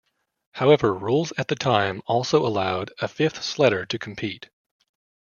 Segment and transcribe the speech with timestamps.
[0.53, 4.49] However, rules at the time also allowed a fifth sledder to compete.